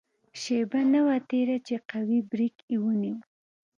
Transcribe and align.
شېبه 0.41 0.81
نه 0.93 0.99
وه 1.05 1.15
تېره 1.29 1.57
چې 1.67 1.75
قوي 1.91 2.19
بریک 2.31 2.55
یې 2.69 2.77
ونیو. 2.83 3.17